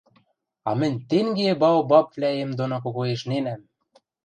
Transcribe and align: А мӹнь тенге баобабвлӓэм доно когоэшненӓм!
А 0.69 0.71
мӹнь 0.79 0.97
тенге 1.09 1.49
баобабвлӓэм 1.61 2.51
доно 2.59 2.77
когоэшненӓм! 2.83 3.61